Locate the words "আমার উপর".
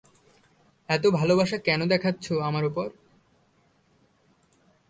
2.39-2.87